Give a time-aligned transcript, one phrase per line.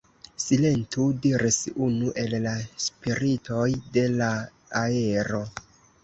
[0.43, 1.57] Silentu, diris
[1.87, 2.53] unu el la
[2.85, 3.67] spiritoj
[3.99, 4.31] de la
[4.81, 5.43] aero.